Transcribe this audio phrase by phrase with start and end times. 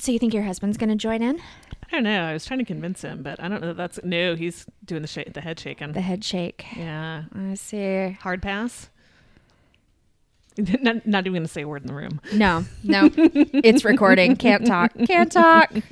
[0.00, 1.38] So you think your husband's going to join in?
[1.38, 2.22] I don't know.
[2.22, 3.68] I was trying to convince him, but I don't know.
[3.68, 4.34] That that's no.
[4.34, 5.92] He's doing the sh- the head shaking.
[5.92, 6.64] The head shake.
[6.74, 8.16] yeah, I see.
[8.20, 8.88] hard pass.
[10.56, 12.20] not, not even going to say a word in the room.
[12.32, 13.10] No, no.
[13.14, 14.36] it's recording.
[14.36, 14.92] Can't talk.
[15.06, 15.72] Can't talk.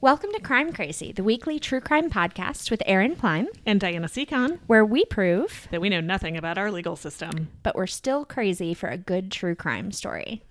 [0.00, 4.58] Welcome to Crime Crazy, the weekly true crime podcast with Aaron Klein, And Diana Seacon,
[4.66, 7.48] where we prove, that we know nothing about our legal system.
[7.62, 10.42] but we're still crazy for a good true crime story.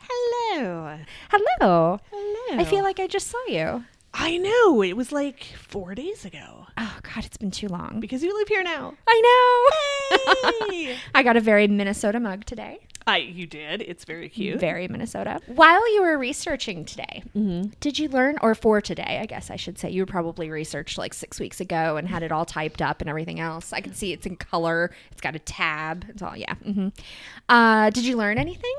[0.00, 0.98] Hello.
[1.30, 1.98] Hello.
[2.10, 2.60] Hello.
[2.60, 3.84] I feel like I just saw you.
[4.14, 4.82] I know.
[4.82, 7.98] It was like four days ago Oh, God, it's been too long.
[8.00, 8.94] because you live here now.
[9.06, 9.20] I
[10.80, 10.94] know.
[11.14, 12.78] I got a very Minnesota mug today.
[13.14, 13.80] I you did.
[13.82, 14.60] It's very cute.
[14.60, 15.40] Very Minnesota.
[15.46, 17.22] While you were researching today,
[17.80, 21.14] did you learn, or for today, I guess I should say, you probably researched like
[21.14, 23.72] six weeks ago and had it all typed up and everything else.
[23.72, 24.90] I can see it's in color.
[25.10, 26.04] It's got a tab.
[26.08, 26.54] It's all, yeah.
[26.56, 26.88] hmm
[27.48, 28.74] Uh, did you learn anything?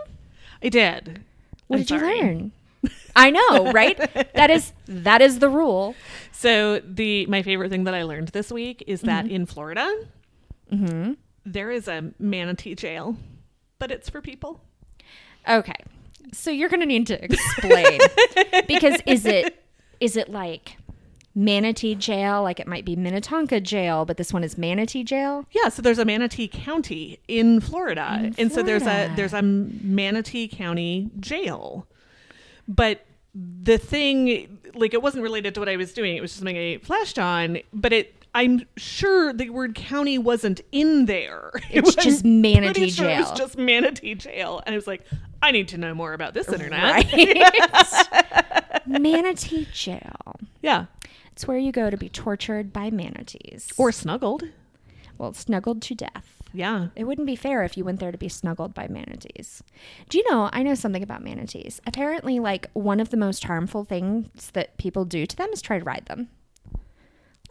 [0.63, 1.21] I did.
[1.67, 2.51] What I'm did you learn?
[3.15, 3.97] I know, right?
[4.35, 5.95] that is that is the rule.
[6.31, 9.33] So the my favorite thing that I learned this week is that Mm-hmm.
[9.35, 10.05] in Florida,
[11.45, 13.17] there is a manatee jail,
[13.79, 14.61] but it's for people.
[15.47, 15.75] Okay.
[16.31, 17.99] So you're going to need to explain
[18.67, 19.63] because is it
[19.99, 20.77] is it like
[21.33, 25.45] Manatee jail like it might be Minnetonka jail but this one is Manatee jail?
[25.51, 30.47] Yeah, so there's a Manatee County in Florida, and so there's a there's a Manatee
[30.47, 31.87] County jail,
[32.67, 36.15] but the thing like it wasn't related to what I was doing.
[36.15, 38.15] It was just something I flashed on, but it.
[38.35, 41.51] I'm sure the word county wasn't in there.
[41.71, 45.03] It It's just Manatee sure It was just Manatee jail, and I was like,
[45.41, 46.81] I need to know more about this internet.
[47.13, 48.73] Right.
[48.87, 50.35] Manatee jail.
[50.61, 50.85] Yeah,
[51.31, 54.43] It's where you go to be tortured by manatees or snuggled.
[55.17, 56.35] well snuggled to death.
[56.51, 59.61] Yeah, It wouldn't be fair if you went there to be snuggled by manatees.
[60.09, 60.49] Do you know?
[60.51, 61.79] I know something about manatees.
[61.85, 65.77] Apparently, like one of the most harmful things that people do to them is try
[65.77, 66.29] to ride them.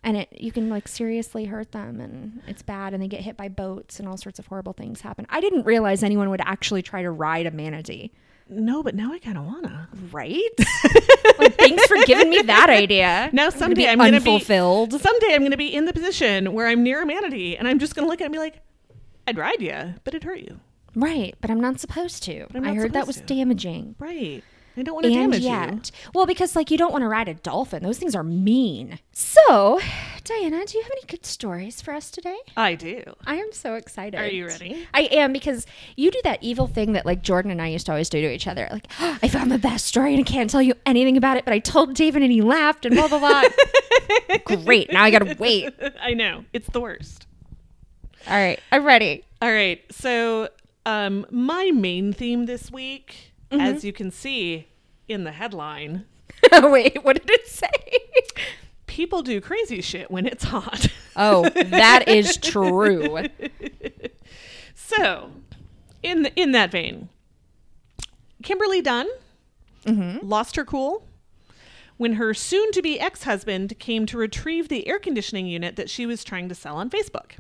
[0.05, 3.37] And it you can like seriously hurt them and it's bad and they get hit
[3.37, 5.27] by boats and all sorts of horrible things happen.
[5.29, 8.13] I didn't realize anyone would actually try to ride a manatee.
[8.49, 9.89] no, but now I kind of wanna.
[10.13, 10.51] Right?
[11.39, 13.29] like, thanks for giving me that idea.
[13.33, 14.93] Now I'm gonna someday be I'm gonna be unfulfilled.
[15.01, 17.79] someday I'm going to be in the position where I'm near a manatee and I'm
[17.79, 18.61] just going to look at it and be like,
[19.27, 20.61] I'd ride you, but it'd hurt you.
[20.95, 22.47] Right, but I'm not supposed to.
[22.55, 23.23] I'm I heard that was to.
[23.25, 23.95] damaging.
[23.99, 24.43] Right.
[24.79, 26.11] I don't want to and damage yet, you.
[26.15, 28.99] well, because like you don't want to ride a dolphin; those things are mean.
[29.13, 29.81] So,
[30.25, 32.37] Diana, do you have any good stories for us today?
[32.57, 33.03] I do.
[33.27, 34.19] I am so excited.
[34.19, 34.87] Are you ready?
[34.95, 35.67] I am because
[35.97, 38.33] you do that evil thing that like Jordan and I used to always do to
[38.33, 38.69] each other.
[38.71, 41.53] Like, I found the best story and I can't tell you anything about it, but
[41.53, 43.43] I told David and he laughed and blah blah blah.
[44.45, 44.93] Great.
[44.93, 45.75] Now I gotta wait.
[46.01, 46.45] I know.
[46.53, 47.27] It's the worst.
[48.27, 49.25] All right, I'm ready.
[49.41, 49.83] All right.
[49.91, 50.49] So,
[50.85, 53.61] um, my main theme this week, Mm-hmm.
[53.61, 54.69] as you can see
[55.09, 56.05] in the headline,
[56.53, 57.69] wait, what did it say?
[58.87, 60.89] people do crazy shit when it's hot.
[61.15, 63.25] Oh, that is true.
[64.75, 65.33] So,
[66.03, 67.11] in the, in that vein,
[68.43, 69.07] Kimberly Dunn
[70.23, 71.07] lost her cool
[71.99, 76.49] when her soon-to-be ex-husband came to retrieve the air conditioning unit that she was trying
[76.49, 77.33] to sell on Facebook.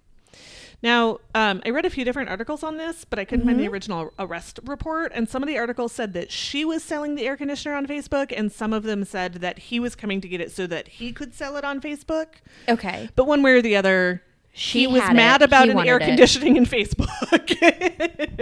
[0.80, 3.66] Now, um, I read a few different articles on this, but I couldn't find the
[3.66, 5.10] original arrest report.
[5.12, 8.32] And some of the articles said that she was selling the air conditioner on Facebook,
[8.36, 11.12] and some of them said that he was coming to get it so that he
[11.12, 12.26] could sell it on Facebook.
[12.68, 13.08] Okay.
[13.16, 14.22] But one way or the other,
[14.52, 15.46] She he was mad it.
[15.46, 16.04] about He an air it.
[16.04, 17.08] conditioning in Facebook.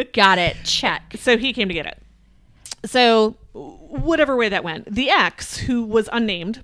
[0.12, 0.56] Got it.
[0.62, 1.14] Check.
[1.18, 2.02] so he came to get it.
[2.84, 6.62] So, whatever way that went, the ex, who was unnamed,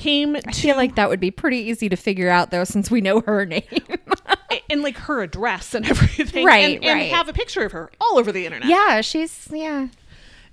[0.00, 3.00] came I feel like that would be pretty easy to figure out though, since we
[3.00, 3.62] know her name.
[4.68, 7.10] and like her address and everything, Right, and, and right.
[7.12, 8.68] have a picture of her all over the internet.
[8.68, 9.88] yeah, she's yeah.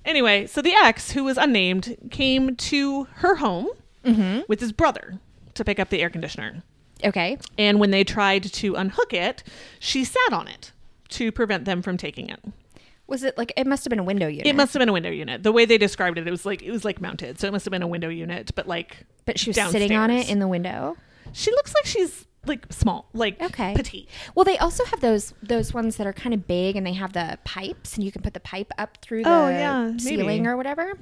[0.05, 3.67] Anyway, so the ex, who was unnamed, came to her home
[4.05, 4.41] Mm-hmm.
[4.47, 5.19] with his brother
[5.55, 6.63] to pick up the air conditioner.
[7.03, 7.37] Okay.
[7.57, 9.43] And when they tried to unhook it,
[9.79, 10.71] she sat on it
[11.09, 12.39] to prevent them from taking it.
[13.07, 14.45] Was it like it must have been a window unit?
[14.45, 15.43] It must have been a window unit.
[15.43, 17.65] The way they described it, it was like it was like mounted, so it must
[17.65, 20.47] have been a window unit, but like but she was sitting on it in the
[20.47, 20.97] window.
[21.33, 23.73] she looks like she's like small, like Okay.
[23.75, 24.07] petite.
[24.35, 27.13] Well, they also have those those ones that are kind of big, and they have
[27.13, 30.43] the pipes, and you can put the pipe up through oh, the Oh, yeah, ceiling
[30.43, 30.47] maybe.
[30.47, 30.93] or whatever.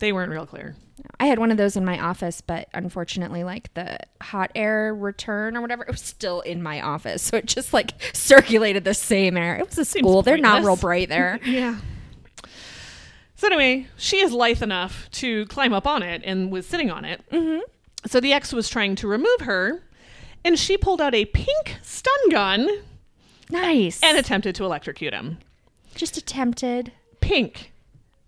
[0.00, 0.76] They weren't real clear.
[1.20, 5.56] I had one of those in my office, but unfortunately, like the hot air return
[5.56, 9.36] or whatever, it was still in my office, so it just like circulated the same
[9.36, 9.56] air.
[9.56, 11.40] It was a school; they're not real bright there.
[11.44, 11.78] Yeah.
[13.36, 17.04] So anyway, she is lithe enough to climb up on it and was sitting on
[17.04, 17.22] it.
[17.30, 17.60] Mm-hmm.
[18.06, 19.84] So the ex was trying to remove her,
[20.44, 22.68] and she pulled out a pink stun gun
[23.50, 24.02] Nice.
[24.02, 25.38] and attempted to electrocute him.
[25.94, 26.90] just attempted.
[27.20, 27.72] Pink.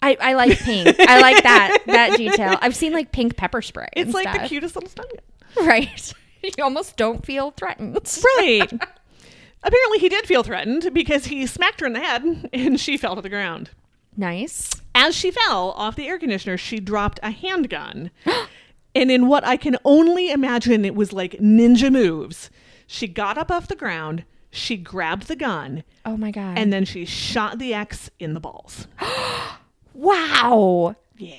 [0.02, 0.98] I, I like pink.
[1.00, 2.56] I like that that detail.
[2.60, 3.88] I've seen like pink pepper spray.
[3.94, 5.66] It's like the cutest little stun gun.
[5.66, 6.12] Right.
[6.42, 7.98] You almost don't feel threatened.
[8.38, 8.72] Right.
[9.62, 13.14] Apparently, he did feel threatened because he smacked her in the head and she fell
[13.14, 13.68] to the ground.
[14.16, 14.70] Nice.
[14.94, 18.10] As she fell off the air conditioner, she dropped a handgun.
[18.94, 22.48] and in what I can only imagine it was like ninja moves,
[22.86, 26.56] she got up off the ground, she grabbed the gun, Oh my god.
[26.56, 28.86] and then she shot the ex in the balls.
[29.94, 30.96] wow.
[31.16, 31.34] Yeah.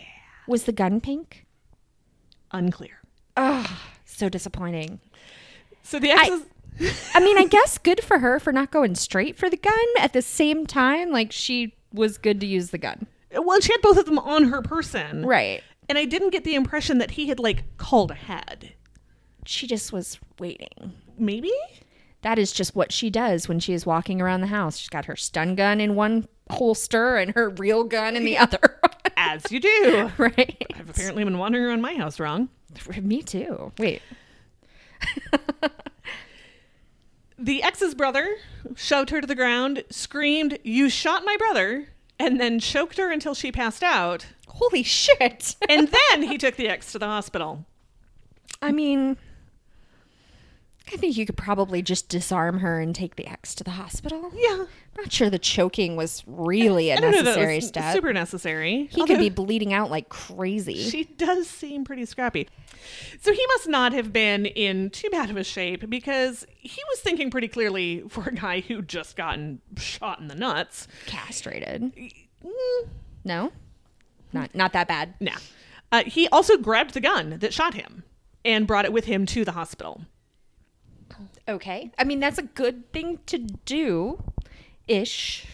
[0.47, 1.45] Was the gun pink?
[2.51, 3.01] Unclear.
[4.05, 4.99] So disappointing.
[5.83, 6.41] So the ex I-.
[7.15, 9.73] I mean, I guess good for her for not going straight for the gun.
[9.99, 13.07] At the same time, like she was good to use the gun.
[13.35, 15.25] Well, she had both of them on her person.
[15.25, 15.63] Right.
[15.89, 18.73] And I didn't get the impression that he had like called ahead.
[19.45, 20.93] She just was waiting.
[21.17, 21.51] Maybe?
[22.21, 24.77] That is just what she does when she is walking around the house.
[24.77, 28.79] She's got her stun gun in one holster and her real gun in the other.
[29.17, 30.11] As you do.
[30.17, 30.65] right.
[30.75, 32.49] I've apparently been wandering around my house wrong.
[33.01, 33.71] Me too.
[33.77, 34.01] Wait.
[37.41, 38.37] The ex's brother
[38.75, 41.87] shoved her to the ground, screamed, You shot my brother,
[42.19, 44.27] and then choked her until she passed out.
[44.47, 45.55] Holy shit.
[45.67, 47.65] And then he took the ex to the hospital.
[48.61, 49.17] I mean,
[50.93, 54.31] I think you could probably just disarm her and take the ex to the hospital.
[54.35, 54.65] Yeah.
[54.97, 57.93] I'm not sure the choking was really a I don't know that necessary was step.
[57.93, 58.87] super necessary.
[58.91, 60.75] he could be bleeding out like crazy.
[60.89, 62.49] She does seem pretty scrappy.
[63.21, 66.99] So he must not have been in too bad of a shape because he was
[66.99, 70.87] thinking pretty clearly for a guy who'd just gotten shot in the nuts.
[71.05, 71.93] Castrated.
[72.43, 72.87] Mm,
[73.23, 73.51] No?
[74.33, 75.13] Not not that bad.
[75.21, 75.37] nah.
[75.91, 78.03] Uh, he also grabbed the gun that shot him
[78.45, 80.01] and brought it with him to the hospital.
[81.47, 81.91] Okay.
[81.97, 84.23] I mean, that's a good thing to do
[84.87, 85.45] ish.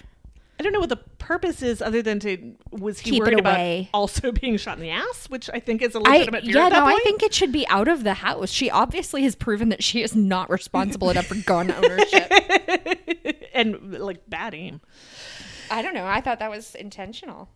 [0.60, 3.88] I don't know what the purpose is other than to was he Keep worried about
[3.94, 6.86] also being shot in the ass, which I think is a legitimate fear yeah, no,
[6.86, 8.50] I think it should be out of the house.
[8.50, 12.32] She obviously has proven that she is not responsible enough for gun ownership.
[13.54, 14.82] and like bad aim.
[15.70, 16.06] I don't know.
[16.08, 17.50] I thought that was intentional.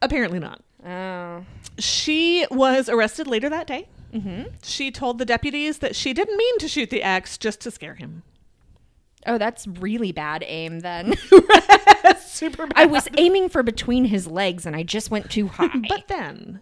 [0.00, 0.62] Apparently not.
[0.86, 1.44] Oh.
[1.78, 3.88] She was arrested later that day.
[4.14, 4.42] Mm-hmm.
[4.62, 7.94] She told the deputies that she didn't mean to shoot the ex just to scare
[7.96, 8.22] him.
[9.26, 11.14] Oh, that's really bad aim then.
[12.20, 12.74] Super bad.
[12.76, 15.70] I was aiming for between his legs and I just went too high.
[15.88, 16.60] But then,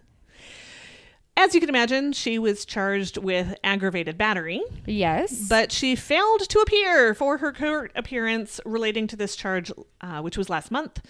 [1.36, 5.48] as you can imagine, she was charged with aggravated battery, yes.
[5.48, 10.38] but she failed to appear for her court appearance relating to this charge, uh, which
[10.38, 11.00] was last month.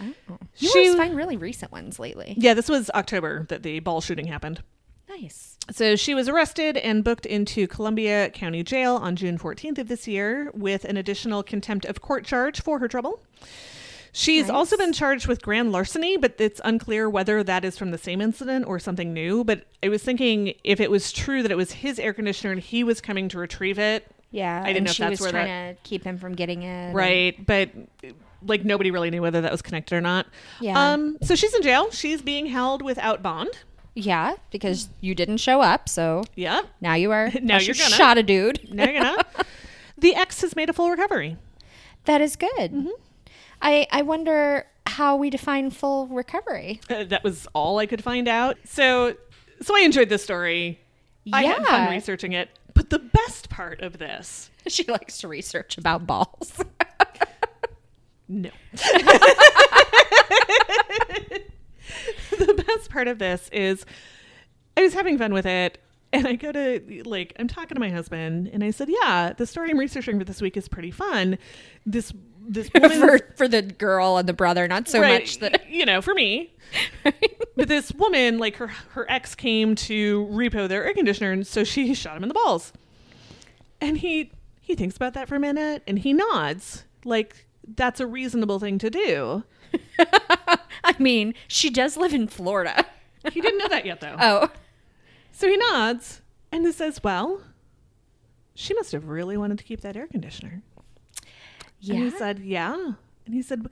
[0.00, 0.14] you
[0.56, 2.34] she- always find really recent ones lately.
[2.36, 4.62] Yeah, this was October that the ball shooting happened.
[5.08, 5.51] Nice.
[5.70, 10.08] So she was arrested and booked into Columbia County Jail on June 14th of this
[10.08, 13.22] year with an additional contempt of court charge for her trouble.
[14.14, 14.50] She's Nice.
[14.50, 18.20] also been charged with grand larceny, but it's unclear whether that is from the same
[18.20, 19.44] incident or something new.
[19.44, 22.60] But I was thinking if it was true that it was his air conditioner and
[22.60, 24.60] he was coming to retrieve it, Yeah.
[24.62, 26.92] I didn't and know if that's was where trying to keep him from getting it.
[26.92, 27.46] right?
[27.46, 27.70] But
[28.46, 30.26] like nobody really knew whether that was connected or not.
[30.60, 30.92] Yeah.
[30.92, 31.16] Um.
[31.22, 31.90] So she's in jail.
[31.92, 33.50] She's being held without bond.
[33.94, 36.62] Yeah, because you didn't show up, so yeah.
[36.80, 37.30] now you are.
[37.42, 37.94] Now you're gonna.
[37.94, 38.72] shot a dude.
[38.72, 39.24] Now you're gonna.
[39.98, 41.36] the ex has made a full recovery.
[42.04, 42.72] That is good.
[42.72, 42.88] Mm-hmm.
[43.60, 46.80] I I wonder how we define full recovery.
[46.88, 48.58] Uh, that was all I could find out.
[48.64, 49.16] So,
[49.60, 50.80] so I enjoyed this story.
[51.32, 52.50] I had fun researching it.
[52.74, 56.58] But the best part of this, she likes to research about balls.
[58.28, 58.50] no.
[62.38, 63.84] the best part of this is
[64.76, 65.78] I was having fun with it.
[66.14, 69.46] And I go to like I'm talking to my husband, and I said, "Yeah, the
[69.46, 71.38] story I'm researching for this week is pretty fun.
[71.86, 72.12] This
[72.46, 75.86] this woman for for the girl and the brother, not so right, much that you
[75.86, 76.52] know for me
[77.56, 81.64] but this woman like her her ex came to repo their air conditioner and so
[81.64, 82.72] she shot him in the balls
[83.80, 87.46] and he he thinks about that for a minute and he nods like
[87.76, 89.44] that's a reasonable thing to do
[90.84, 92.84] I mean, she does live in Florida.
[93.32, 94.48] he didn't know that yet though Oh.
[95.30, 97.40] so he nods and he says well
[98.54, 100.62] she must have really wanted to keep that air conditioner
[101.80, 101.94] Yeah.
[101.94, 102.92] And he said, Yeah.
[103.26, 103.66] And he said,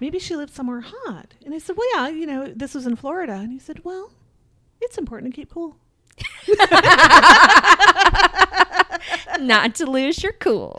[0.00, 1.34] Maybe she lived somewhere hot.
[1.44, 3.32] And I said, Well, yeah, you know, this was in Florida.
[3.34, 4.12] And he said, Well,
[4.80, 5.76] it's important to keep cool.
[9.40, 10.78] not to lose your cool.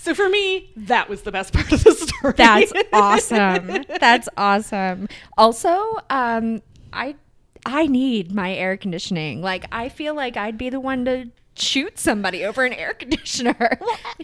[0.00, 2.32] So for me, that was the best part of the story.
[2.34, 3.84] That's awesome.
[4.00, 5.08] That's awesome.
[5.36, 7.16] Also, um, I
[7.66, 9.42] I need my air conditioning.
[9.42, 13.78] Like I feel like I'd be the one to shoot somebody over an air conditioner.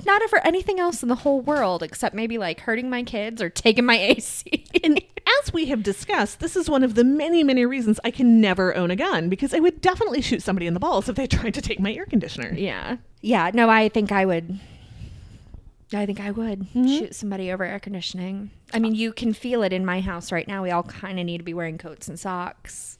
[0.06, 3.50] Not for anything else in the whole world except maybe like hurting my kids or
[3.50, 4.64] taking my AC.
[4.82, 5.02] And
[5.42, 8.74] as we have discussed, this is one of the many, many reasons I can never
[8.74, 11.52] own a gun because I would definitely shoot somebody in the balls if they tried
[11.52, 12.54] to take my air conditioner.
[12.54, 12.96] yeah.
[13.20, 14.60] Yeah, no, I think I would
[15.92, 16.86] I think I would mm-hmm.
[16.86, 18.50] shoot somebody over air conditioning.
[18.74, 20.62] I mean, you can feel it in my house right now.
[20.62, 22.98] We all kind of need to be wearing coats and socks.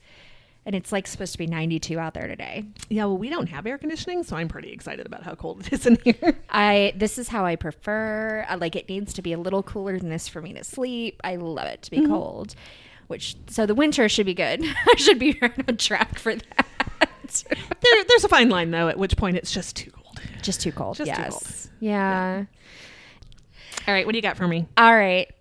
[0.65, 2.65] And it's like supposed to be 92 out there today.
[2.89, 5.73] Yeah, well, we don't have air conditioning, so I'm pretty excited about how cold it
[5.73, 6.37] is in here.
[6.49, 8.45] I this is how I prefer.
[8.49, 11.21] I like it needs to be a little cooler than this for me to sleep.
[11.23, 12.11] I love it to be mm-hmm.
[12.11, 12.55] cold.
[13.07, 14.61] Which so the winter should be good.
[14.87, 17.43] I should be right on track for that.
[17.81, 19.91] there, there's a fine line, though, at which point it's just too.
[20.41, 20.97] Just too cold.
[20.97, 21.29] Just too yes.
[21.31, 21.73] cold.
[21.79, 22.45] Yeah.
[23.87, 24.67] All right, what do you got for me?
[24.77, 25.31] All right.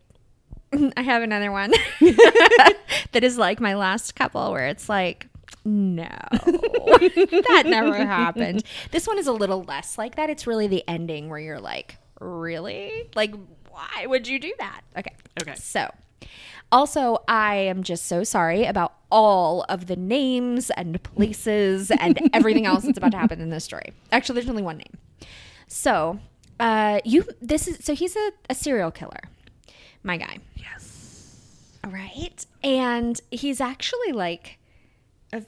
[0.97, 5.27] I have another one that is like my last couple where it's like,
[5.65, 8.63] no, that never happened.
[8.93, 10.31] This one is a little less like that.
[10.31, 13.11] It's really the ending where you're like, really?
[13.17, 13.35] Like,
[13.69, 14.83] why would you do that?
[14.97, 15.15] Okay.
[15.43, 15.55] Okay.
[15.57, 15.91] So,
[16.73, 22.67] also, I am just so sorry about all of the names and places and everything
[22.67, 23.93] else that's about to happen in this story.
[24.13, 24.99] Actually, there's only one name.
[25.69, 26.19] So,
[26.59, 29.21] uh, you this is so he's a, a serial killer,
[30.03, 30.39] my guy.
[30.57, 31.79] Yes.
[31.87, 32.45] Right.
[32.65, 34.59] And he's actually like,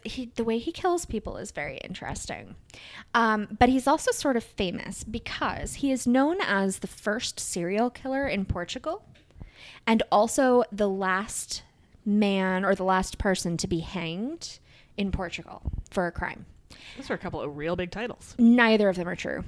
[0.05, 2.55] he, the way he kills people is very interesting.
[3.15, 7.91] Um, but he's also sort of famous because he is known as the first serial
[7.91, 9.05] killer in Portugal
[9.87, 11.63] and also the last
[12.05, 14.59] man or the last person to be hanged
[14.97, 16.47] in Portugal for a crime.
[16.97, 18.35] Those are a couple of real big titles.
[18.39, 19.45] Neither of them are true.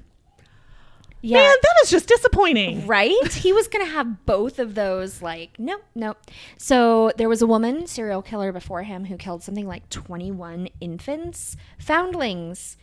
[1.23, 1.39] Yeah.
[1.39, 2.87] Man, that is just disappointing.
[2.87, 3.33] Right?
[3.33, 6.17] he was going to have both of those, like, nope, nope.
[6.57, 11.57] So there was a woman serial killer before him who killed something like 21 infants,
[11.79, 12.77] foundlings.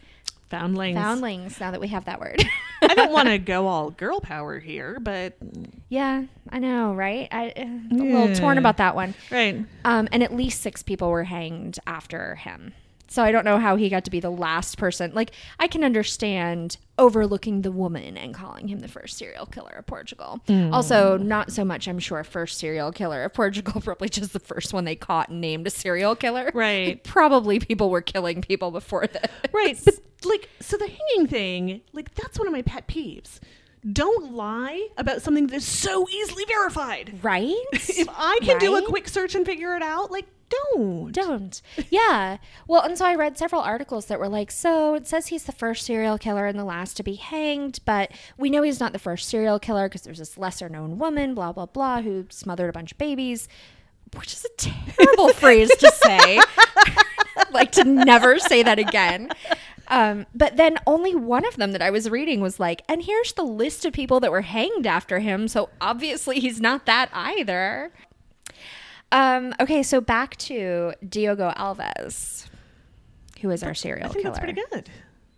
[0.49, 0.97] Foundlings.
[0.97, 2.43] Foundlings, now that we have that word.
[2.81, 5.35] I don't want to go all girl power here, but
[5.89, 7.27] yeah, I know, right?
[7.31, 9.13] I, uh, a little torn about that one.
[9.29, 9.65] right.
[9.83, 12.73] Um, and at least six people were hanged after him.
[13.09, 15.11] So I don't know how he got to be the last person.
[15.13, 19.85] Like, I can understand overlooking the woman and calling him the first serial killer of
[19.85, 20.41] Portugal.
[20.47, 20.73] Hmm.
[20.73, 24.73] Also, not so much, I'm sure, first serial killer of Portugal, probably just the first
[24.73, 26.51] one they caught and named a serial killer.
[26.53, 27.03] Right.
[27.03, 29.31] Probably people were killing people before that.
[29.51, 29.79] Right.
[30.19, 33.39] But like, so the hanging thing, like, that's one of my pet peeves.
[33.93, 37.19] Don't lie about something that's so easily verified.
[37.21, 37.53] Right?
[37.71, 41.11] If I can do a quick search and figure it out, like, don't.
[41.11, 41.61] don't.
[41.89, 42.37] Yeah.
[42.67, 45.51] Well, and so I read several articles that were like, so it says he's the
[45.51, 48.99] first serial killer and the last to be hanged, but we know he's not the
[48.99, 52.73] first serial killer because there's this lesser known woman, blah, blah, blah, who smothered a
[52.73, 53.47] bunch of babies,
[54.15, 56.39] which is a terrible phrase to say.
[57.51, 59.29] like to never say that again.
[59.89, 63.33] Um, but then only one of them that I was reading was like, and here's
[63.33, 65.47] the list of people that were hanged after him.
[65.47, 67.91] So obviously he's not that either.
[69.11, 72.47] Um, okay, so back to Diogo Alves,
[73.41, 74.35] who is our serial I think killer.
[74.35, 74.89] that's pretty good.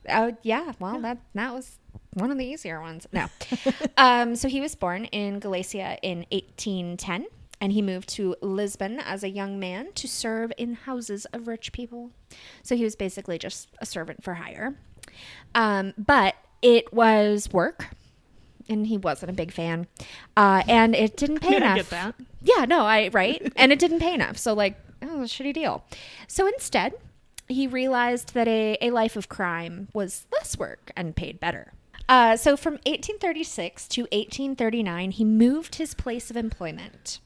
[0.09, 1.77] Oh yeah, well that that was
[2.13, 3.05] one of the easier ones.
[3.13, 3.27] No,
[3.97, 7.27] um, so he was born in Galicia in 1810,
[7.61, 11.71] and he moved to Lisbon as a young man to serve in houses of rich
[11.71, 12.09] people.
[12.63, 14.75] So he was basically just a servant for hire.
[15.53, 17.89] Um, but it was work,
[18.67, 19.85] and he wasn't a big fan,
[20.35, 22.15] uh, and it didn't pay Yeah, I enough.
[22.41, 24.37] Yeah, no, I right, and it didn't pay enough.
[24.37, 25.83] So like, oh, shitty deal.
[26.27, 26.93] So instead,
[27.47, 31.73] he realized that a, a life of crime was less work and paid better.
[32.07, 37.19] Uh, so from 1836 to 1839, he moved his place of employment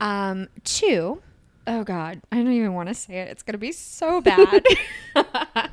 [0.00, 1.22] um, to,
[1.66, 3.28] oh God, I don't even want to say it.
[3.28, 4.64] It's going to be so bad.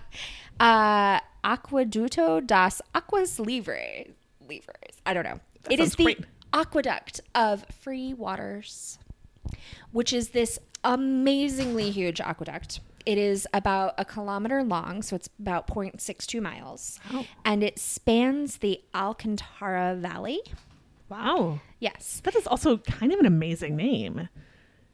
[0.60, 4.08] uh, Aqueduto das Aquas Livres.
[4.48, 5.02] Livres.
[5.06, 5.40] I don't know.
[5.64, 6.20] That it is the great.
[6.54, 9.00] Aqueduct of free waters,
[9.92, 12.80] which is this amazingly huge aqueduct.
[13.06, 17.00] It is about a kilometer long, so it's about 0.62 miles.
[17.12, 17.26] Wow.
[17.46, 20.42] And it spans the Alcantara Valley.
[21.10, 21.62] Wow.
[21.80, 22.22] Yes.
[22.26, 24.28] That is also kind of an amazing name.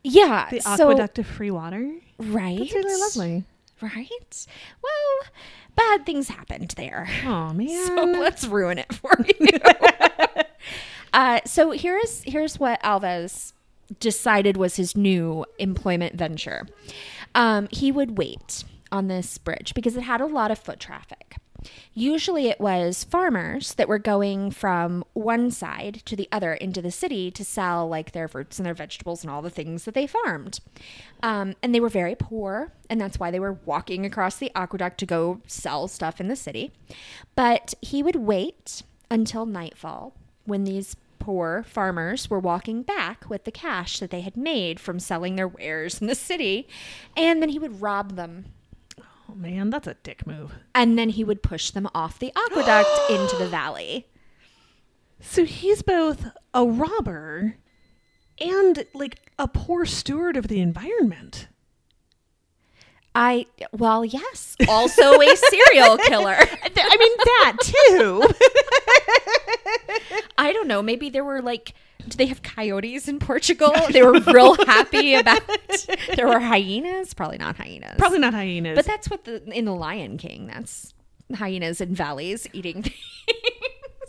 [0.03, 0.47] Yeah.
[0.51, 1.95] The so- Aqueduct of Free Water.
[2.19, 2.59] Right.
[2.59, 3.43] That's really lovely.
[3.81, 4.47] Right?
[4.83, 5.31] Well,
[5.75, 7.09] bad things happened there.
[7.25, 7.87] Oh, man.
[7.87, 9.47] So let's ruin it for you.
[11.13, 13.53] uh, so here's here's what Alves
[13.99, 16.67] decided was his new employment venture.
[17.35, 21.37] Um, he would wait on this bridge because it had a lot of foot traffic.
[21.93, 26.91] Usually it was farmers that were going from one side to the other into the
[26.91, 30.07] city to sell like their fruits and their vegetables and all the things that they
[30.07, 30.59] farmed.
[31.21, 34.97] Um, and they were very poor, and that's why they were walking across the aqueduct
[34.99, 36.73] to go sell stuff in the city.
[37.35, 40.13] But he would wait until nightfall
[40.45, 44.99] when these poor farmers were walking back with the cash that they had made from
[44.99, 46.67] selling their wares in the city,
[47.15, 48.45] and then he would rob them
[49.29, 50.53] Oh man, that's a dick move.
[50.75, 54.07] and then he would push them off the aqueduct into the valley.
[55.21, 57.55] So he's both a robber
[58.39, 61.47] and like a poor steward of the environment.
[63.15, 66.35] I well, yes, also a serial killer.
[66.75, 68.23] I mean that too.
[70.37, 70.81] I don't know.
[70.81, 71.73] Maybe there were like,
[72.07, 73.71] do they have coyotes in Portugal?
[73.91, 75.41] They were real happy about.
[76.15, 78.75] There were hyenas, probably not hyenas, Probably not hyenas.
[78.75, 80.47] But that's what the in the Lion King.
[80.47, 80.93] That's
[81.35, 82.95] hyenas in valleys eating things.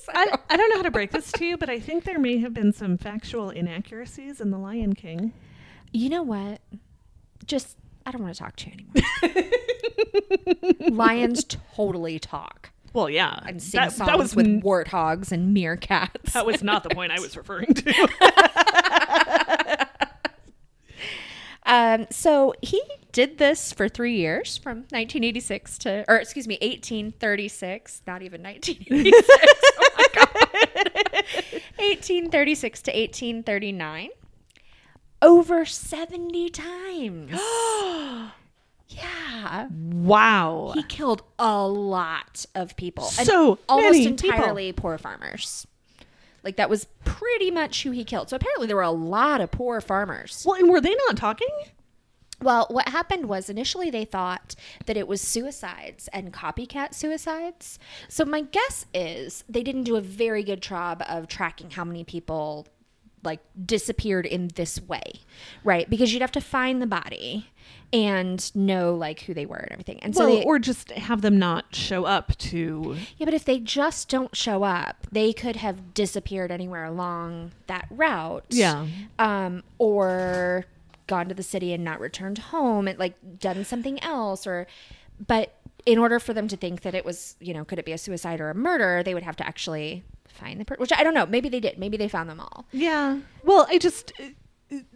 [0.08, 2.38] I, I don't know how to break this to you, but I think there may
[2.38, 5.32] have been some factual inaccuracies in The Lion King.
[5.92, 6.60] You know what?
[7.46, 8.76] Just I don't want to talk to you
[9.22, 10.90] anymore.
[10.90, 16.32] Lions totally talk Well, yeah, and sing that, songs that was with warthogs and meerkats.
[16.32, 18.08] that was not the point I was referring to.
[21.66, 22.82] Um, so he
[23.12, 28.02] did this for three years, from 1986 to, or excuse me, 1836.
[28.06, 29.28] Not even 1986.
[29.80, 30.28] oh my god.
[31.78, 34.10] 1836 to 1839.
[35.24, 37.30] Over 70 times.
[38.88, 39.68] yeah.
[39.70, 40.72] wow.
[40.74, 43.04] He killed a lot of people.
[43.18, 44.30] and So almost many people.
[44.30, 45.66] entirely poor farmers.
[46.42, 48.28] Like that was pretty much who he killed.
[48.28, 50.44] So apparently there were a lot of poor farmers.
[50.46, 51.48] well, and were they not talking?
[52.42, 54.54] Well, what happened was initially they thought
[54.84, 57.78] that it was suicides and copycat suicides.
[58.08, 62.04] So my guess is they didn't do a very good job of tracking how many
[62.04, 62.66] people
[63.24, 65.20] like disappeared in this way,
[65.62, 65.88] right?
[65.88, 67.50] Because you'd have to find the body
[67.92, 70.00] and know like who they were and everything.
[70.00, 72.96] And so well, they, or just have them not show up to.
[73.16, 77.86] yeah, but if they just don't show up, they could have disappeared anywhere along that
[77.90, 78.44] route.
[78.50, 78.86] Yeah.
[79.18, 80.66] Um, or
[81.06, 84.66] gone to the city and not returned home and like done something else or
[85.26, 85.54] but
[85.86, 87.98] in order for them to think that it was, you know, could it be a
[87.98, 90.02] suicide or a murder, they would have to actually
[90.34, 91.26] find the person, which I don't know.
[91.26, 91.78] Maybe they did.
[91.78, 92.66] Maybe they found them all.
[92.72, 93.18] Yeah.
[93.44, 94.12] Well, I just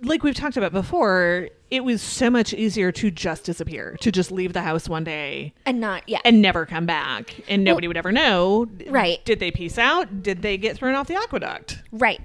[0.02, 4.32] like we've talked about before, it was so much easier to just disappear, to just
[4.32, 6.18] leave the house one day And not, yeah.
[6.24, 8.66] and never come back, and nobody would ever know.
[8.88, 9.24] Right.
[9.24, 10.22] Did they peace out?
[10.22, 11.82] Did they get thrown off the aqueduct?
[11.92, 12.20] right.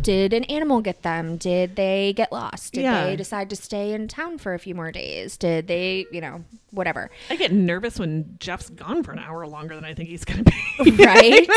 [0.00, 1.36] Did an animal get them?
[1.36, 2.74] Did they get lost?
[2.74, 3.04] Did Yeah.
[3.04, 5.36] they decide to stay in town for a few more days?
[5.36, 7.10] Did they, you know, whatever.
[7.30, 10.44] I get nervous when Jeff's gone for an hour longer than I think he's going
[10.44, 10.52] to
[10.84, 10.90] be.
[11.04, 11.48] right?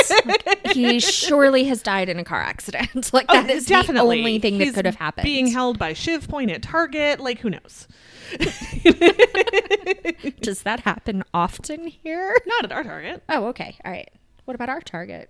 [0.71, 3.13] he surely has died in a car accident.
[3.13, 5.25] like oh, that is definitely the only thing that Oh, He's could have happened.
[5.25, 7.87] Being held by Shiv Point at Target, like who knows?
[10.41, 12.35] Does that happen often here?
[12.45, 13.23] Not at our Target.
[13.29, 13.77] Oh, okay.
[13.83, 14.09] All right.
[14.45, 15.29] What about our target?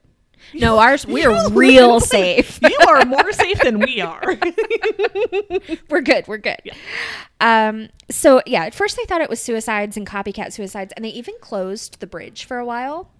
[0.53, 2.59] No, ours we're real safe.
[2.69, 4.21] You are more safe than we are.
[5.89, 6.27] we're good.
[6.27, 6.59] We're good.
[7.41, 11.09] Um, so yeah, at first they thought it was suicides and copycat suicides, and they
[11.09, 13.11] even closed the bridge for a while.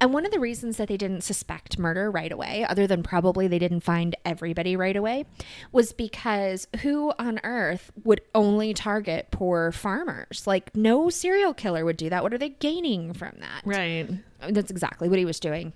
[0.00, 3.48] And one of the reasons that they didn't suspect murder right away, other than probably
[3.48, 5.24] they didn't find everybody right away,
[5.72, 10.46] was because who on earth would only target poor farmers?
[10.46, 12.22] Like no serial killer would do that.
[12.22, 13.62] What are they gaining from that?
[13.64, 14.08] right.
[14.48, 15.72] That's exactly what he was doing.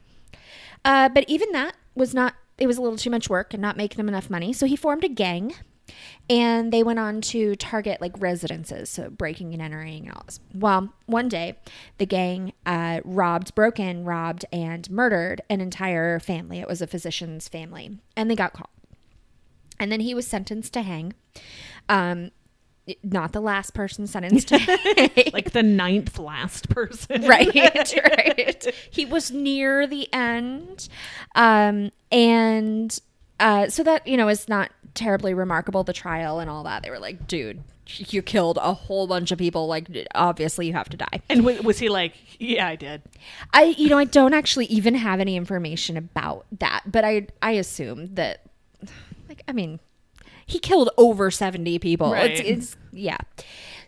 [0.84, 3.76] Uh, but even that was not, it was a little too much work and not
[3.76, 4.52] making them enough money.
[4.52, 5.54] So he formed a gang
[6.30, 10.40] and they went on to target like residences, so breaking and entering and all this.
[10.54, 11.58] Well, one day
[11.98, 16.60] the gang uh, robbed, broke in, robbed, and murdered an entire family.
[16.60, 18.70] It was a physician's family, and they got caught.
[19.78, 21.14] And then he was sentenced to hang.
[21.88, 22.30] Um,
[23.04, 24.50] not the last person sentenced.
[25.32, 27.22] Like the ninth last person.
[27.26, 27.54] right
[28.04, 30.88] right he was near the end
[31.34, 33.00] um and
[33.40, 36.90] uh so that you know is not terribly remarkable the trial and all that they
[36.90, 40.96] were like dude you killed a whole bunch of people like obviously you have to
[40.96, 43.02] die And w- was he like, yeah, I did.
[43.52, 47.52] i you know i don't actually even have any information about that but i i
[47.52, 48.42] assume that
[49.28, 49.80] like i mean
[50.46, 52.38] he killed over 70 people Right.
[52.38, 53.18] it's yeah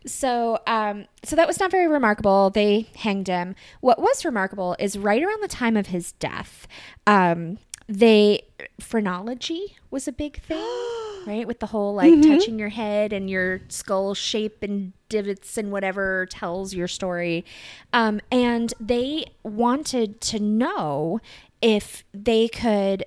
[0.07, 4.99] so um so that was not very remarkable they hanged him what was remarkable is
[4.99, 6.67] right around the time of his death
[7.07, 8.41] um they
[8.81, 10.59] phrenology was a big thing
[11.27, 11.47] right?
[11.47, 16.27] With the whole like touching your head and your skull shape and divots and whatever
[16.27, 17.47] tells your story.
[17.95, 21.21] Um, and they wanted to know
[21.63, 23.05] if they could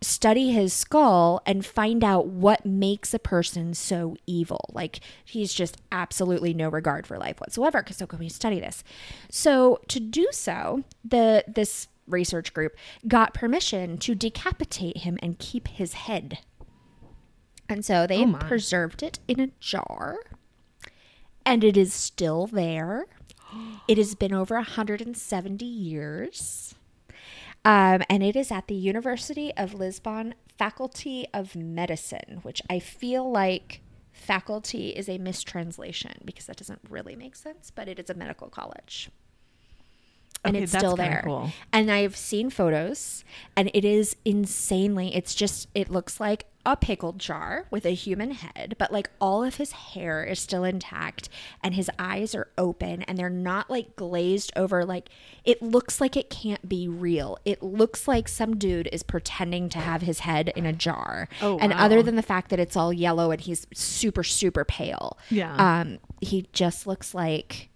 [0.00, 4.70] study his skull and find out what makes a person so evil.
[4.72, 7.82] Like he's just absolutely no regard for life whatsoever.
[7.82, 8.84] Because so can we study this?
[9.30, 12.76] So to do so, the this research group
[13.08, 16.38] got permission to decapitate him and keep his head.
[17.68, 20.18] And so they Oh preserved it in a jar.
[21.44, 23.06] And it is still there.
[23.88, 26.74] It has been over 170 years.
[27.66, 33.28] Um, and it is at the University of Lisbon Faculty of Medicine, which I feel
[33.28, 33.80] like
[34.12, 38.48] faculty is a mistranslation because that doesn't really make sense, but it is a medical
[38.48, 39.10] college.
[40.44, 41.22] And Okay, it's still there.
[41.24, 41.50] cool.
[41.72, 43.24] And I've seen photos,
[43.56, 48.32] and it is insanely, it's just, it looks like a pickle jar with a human
[48.32, 51.28] head, but like all of his hair is still intact
[51.62, 54.84] and his eyes are open and they're not like glazed over.
[54.84, 55.08] Like
[55.44, 57.38] it looks like it can't be real.
[57.44, 61.28] It looks like some dude is pretending to have his head in a jar.
[61.40, 61.78] Oh, and wow.
[61.78, 65.54] other than the fact that it's all yellow and he's super, super pale, Yeah.
[65.80, 67.70] um, he just looks like.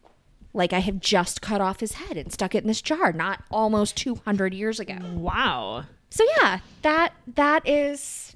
[0.53, 3.45] Like I have just cut off his head and stuck it in this jar, not
[3.53, 4.97] almost 200 years ago.
[5.15, 5.85] Wow.
[6.11, 8.35] So yeah, that that is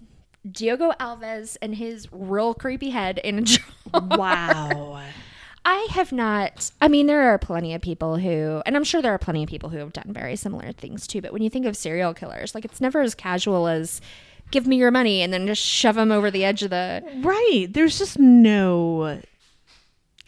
[0.51, 3.65] Diogo Alves and his real creepy head in a jar.
[3.93, 5.03] Wow.
[5.67, 6.71] I have not.
[6.81, 9.49] I mean, there are plenty of people who, and I'm sure there are plenty of
[9.49, 11.23] people who have done very similar things too.
[11.23, 14.03] But when you think of serial killers, like it's never as casual as
[14.51, 17.67] give me your money and then just shove him over the edge of the right.
[17.71, 19.21] There's just no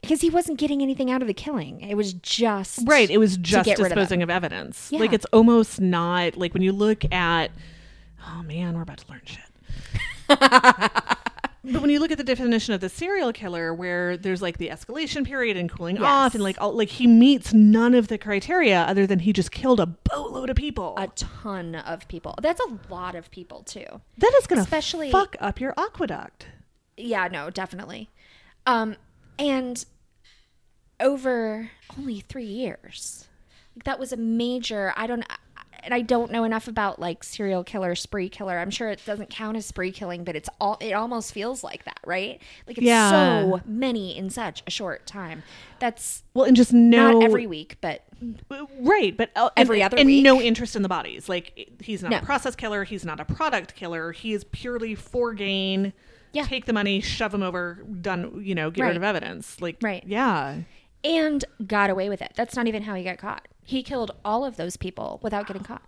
[0.01, 1.81] because he wasn't getting anything out of the killing.
[1.83, 3.11] It was just Right.
[3.11, 4.91] It was just rid of disposing of, evidence.
[4.91, 5.01] Yeah.
[5.01, 7.51] Like it's almost not like when you look at
[8.27, 9.41] oh man, we're about to learn shit.
[11.69, 14.69] but when you look at the definition of the serial killer where there's like the
[14.69, 18.83] escalation period and cooling off and like all, like he meets none of the criteria
[18.83, 20.95] other than he just killed a boatload of people.
[20.97, 22.35] a ton of people.
[22.41, 23.87] That's a lot of people too.
[24.19, 26.47] that is going to especially- fuck up your aqueduct.
[26.97, 28.09] Yeah, no, definitely.
[28.67, 28.97] Um,
[29.39, 29.85] and
[31.01, 33.29] over only three years,
[33.75, 34.93] like, that was a major.
[34.97, 35.25] I don't,
[35.87, 38.59] and I don't know enough about like serial killer, spree killer.
[38.59, 40.77] I'm sure it doesn't count as spree killing, but it's all.
[40.81, 42.43] It almost feels like that, right?
[42.67, 43.11] Like it's Yeah.
[43.43, 45.43] so many in such a short time.
[45.79, 48.03] That's Well, and just no not every week, but
[48.81, 50.23] Right, but uh, Every and, other and week.
[50.25, 51.29] no interest in the bodies.
[51.29, 52.19] Like he's not No.
[52.19, 52.85] a process killer.
[52.85, 54.13] He's not a product killer.
[54.13, 55.93] He is purely for gain.
[56.33, 56.45] Yeah.
[56.45, 58.43] Take the money, shove him over, done.
[58.45, 58.89] You know, get Right.
[58.89, 59.61] rid of evidence.
[59.61, 60.03] Like, Right.
[60.07, 60.57] yeah,
[61.07, 62.33] and got away with it.
[62.37, 63.47] That's not even how he got caught.
[63.63, 65.83] He killed all of those people without getting caught.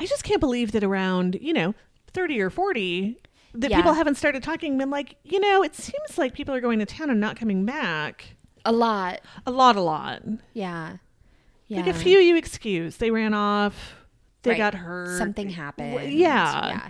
[0.00, 1.74] I just can't believe that around you know
[2.08, 3.18] thirty or forty
[3.54, 3.76] that Yeah.
[3.78, 4.72] people haven't started talking.
[4.72, 7.36] and Been like, you know, it seems like people are going to town and not
[7.36, 8.34] coming back.
[8.64, 9.20] A lot.
[9.46, 10.22] A lot, a lot.
[10.52, 10.96] Yeah.
[11.68, 11.78] Yeah.
[11.78, 12.96] Like a few you excuse.
[12.98, 13.94] They ran off.
[14.42, 14.58] They Right.
[14.58, 15.18] got hurt.
[15.18, 16.12] Something happened.
[16.12, 16.68] Yeah.
[16.68, 16.88] Yeah.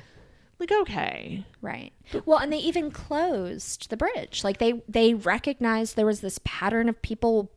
[0.58, 1.44] Like okay.
[1.60, 1.92] Right.
[2.24, 4.42] Well, and they even closed the bridge.
[4.42, 7.50] Like they they recognized there was this pattern of people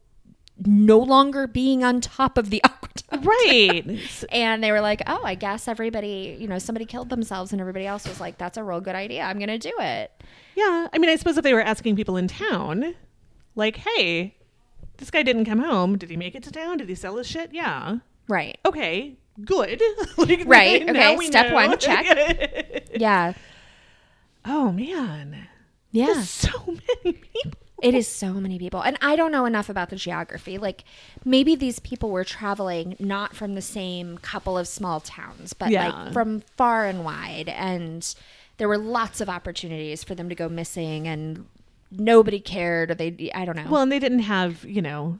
[0.65, 3.25] no longer being on top of the aqueduct.
[3.25, 4.25] Right.
[4.31, 7.85] And they were like, "Oh, I guess everybody, you know, somebody killed themselves and everybody
[7.85, 9.23] else was like, that's a real good idea.
[9.23, 10.11] I'm going to do it."
[10.55, 12.95] Yeah, I mean, I suppose if they were asking people in town,
[13.55, 14.35] like, "Hey,
[14.97, 15.97] this guy didn't come home.
[15.97, 16.77] Did he make it to town?
[16.77, 17.97] Did he sell his shit?" Yeah.
[18.27, 18.57] Right.
[18.65, 19.17] Okay.
[19.45, 19.81] Good.
[20.17, 21.53] like, Right, okay, step know.
[21.53, 22.89] one, check.
[22.95, 23.33] Yeah.
[24.45, 25.47] oh man.
[25.91, 26.07] Yeah.
[26.07, 27.59] There's so many people.
[27.81, 28.81] It is so many people.
[28.81, 30.57] And I don't know enough about the geography.
[30.57, 30.83] Like
[31.23, 35.89] maybe these people were traveling not from the same couple of small towns, but Yeah.
[35.89, 38.13] like from far and wide and
[38.57, 41.45] there were lots of opportunities for them to go missing and
[41.91, 43.67] nobody cared or they I don't know.
[43.69, 45.17] Well, and they didn't have, you know,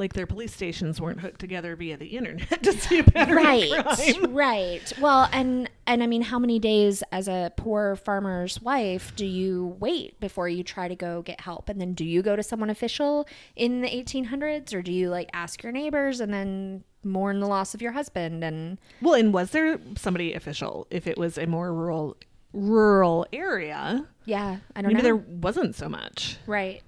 [0.00, 3.70] like their police stations weren't hooked together via the internet to see a pattern right.
[3.84, 4.32] crime.
[4.34, 4.92] Right.
[5.00, 9.76] Well, and and I mean how many days as a poor farmer's wife do you
[9.78, 11.68] wait before you try to go get help?
[11.68, 15.30] And then do you go to someone official in the 1800s or do you like
[15.32, 19.50] ask your neighbors and then mourn the loss of your husband and Well, and was
[19.52, 22.16] there somebody official if it was a more rural
[22.52, 24.06] rural area?
[24.24, 24.96] yeah, I don't know.
[24.96, 26.36] Maybe there wasn't so much.
[26.46, 26.82] right.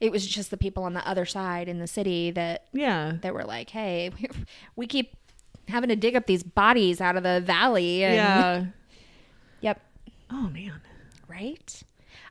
[0.00, 3.14] It was just the people on the other side in the city that Yeah.
[3.22, 4.10] that were like, "Hey,
[4.76, 5.14] we keep
[5.68, 8.64] having to dig up these bodies out of the valley." And, Yeah.
[9.62, 9.80] Yep.
[10.30, 10.80] Oh man.
[11.28, 11.82] Right?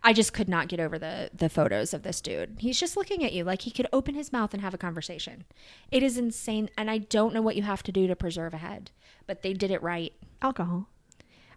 [0.03, 2.55] I just could not get over the the photos of this dude.
[2.59, 5.45] He's just looking at you like he could open his mouth and have a conversation.
[5.91, 8.57] It is insane and I don't know what you have to do to preserve a
[8.57, 8.89] head,
[9.27, 10.13] but they did it right.
[10.41, 10.87] Alcohol.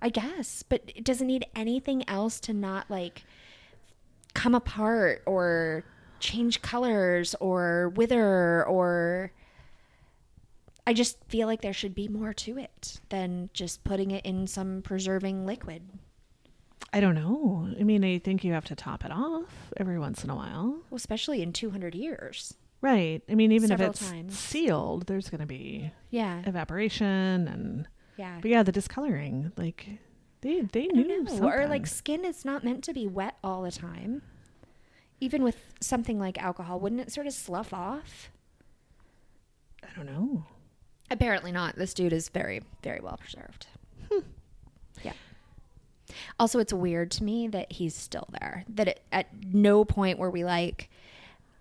[0.03, 3.23] I guess, but it doesn't need anything else to not like
[4.35, 5.85] come apart or
[6.23, 9.33] change colors or wither or
[10.87, 14.47] I just feel like there should be more to it than just putting it in
[14.47, 15.83] some preserving liquid.
[16.93, 17.69] I don't know.
[17.79, 20.79] I mean, I think you have to top it off every once in a while.
[20.91, 22.55] Well, especially in 200 years.
[22.81, 23.23] Right.
[23.31, 24.37] I mean, even Several if it's times.
[24.39, 26.43] sealed, there's going to be Yeah.
[26.45, 28.39] evaporation and Yeah.
[28.43, 29.53] but yeah, the discoloring.
[29.57, 29.87] Like
[30.41, 31.25] they they knew know.
[31.31, 31.45] something.
[31.45, 34.23] Or like skin is not meant to be wet all the time.
[35.23, 38.29] Even with something like alcohol, wouldn't it sort of slough off?
[39.85, 40.45] I don't know.
[41.13, 41.77] Apparently not.
[41.77, 43.69] This dude is very, very well preserved.
[44.11, 44.19] Hmm.
[45.05, 45.13] yeah.
[46.41, 48.65] Also, it's weird to me that he's still there.
[48.69, 50.91] That it, at no point were we like,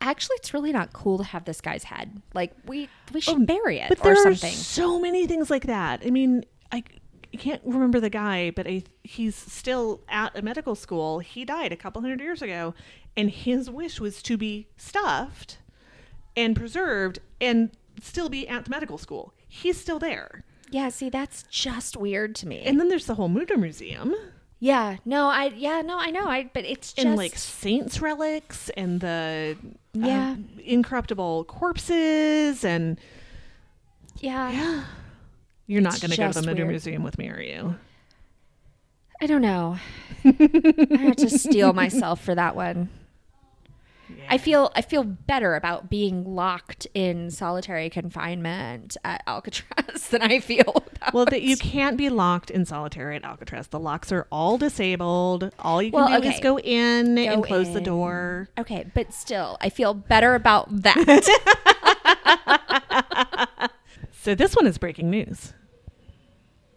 [0.02, 2.20] actually, it's really not cool to have this guy's head.
[2.34, 4.54] Like we we should bury it Oh, But or there are something.
[4.54, 6.02] so many things like that.
[6.04, 6.84] I mean, I,
[7.32, 11.20] I can't remember the guy, but I, he's still at a medical school.
[11.20, 12.74] He died a couple hundred years ago,
[13.18, 15.58] and his wish was to be stuffed
[16.36, 17.72] and preserved and
[18.02, 19.34] still be at the medical school.
[19.48, 20.44] He's still there.
[20.70, 20.90] yeah.
[20.90, 22.62] See, that's just weird to me.
[22.64, 24.16] And then there's the whole Mütter Museum
[24.64, 24.98] yeah.
[25.06, 25.26] No.
[25.26, 25.46] I.
[25.58, 25.82] Yeah.
[25.82, 25.98] No.
[25.98, 26.28] I know.
[26.28, 26.50] I.
[26.54, 29.58] But it's just and like saints relics and the
[29.96, 30.36] uh, Yeah.
[30.64, 33.00] incorruptible corpses and
[34.20, 34.52] yeah.
[34.52, 34.84] yeah.
[35.66, 36.68] You're not going to go to the Mütter.
[36.68, 37.76] Museum with me, are you?
[39.20, 39.78] I don't know.
[40.24, 42.90] I have to steel myself for that one.
[44.30, 50.40] I feel I feel better about being locked in solitary confinement at Alcatraz than I
[50.40, 50.86] feel.
[51.14, 53.68] Well, that you can't be locked in solitary at Alcatraz.
[53.68, 55.52] The locks are all disabled.
[55.60, 58.48] All you can Well, do is go in and Go close the door.
[58.58, 61.28] Okay, but still, I feel better about that.
[64.24, 65.54] So this one is breaking news.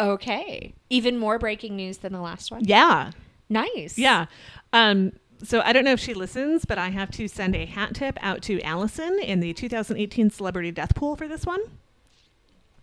[0.01, 2.64] okay, even more breaking news than the last one.
[2.64, 3.11] Yeah.
[3.51, 3.99] Nice.
[3.99, 4.27] Yeah.
[4.73, 7.94] Um so I don't know if she listens, but I have to send a hat
[7.94, 11.61] tip out to Allison in the 2018 celebrity death pool for this one.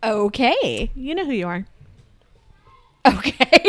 [0.03, 0.91] Okay.
[0.95, 1.65] You know who you are.
[3.05, 3.63] Okay.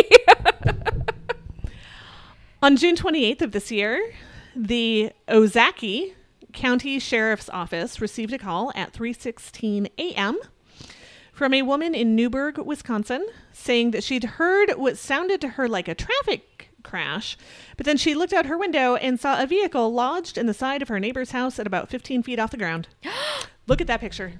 [2.63, 4.13] On June 28th of this year,
[4.55, 6.15] the Ozaukee
[6.53, 10.39] County Sheriff's Office received a call at 3:16 a.m.
[11.33, 15.89] from a woman in Newburg, Wisconsin, saying that she'd heard what sounded to her like
[15.89, 16.52] a traffic
[16.93, 17.39] crash,
[17.79, 20.83] but then she looked out her window and saw a vehicle lodged in the side
[20.83, 22.87] of her neighbor's house at about 15 feet off the ground.
[23.67, 24.35] Look at that picture.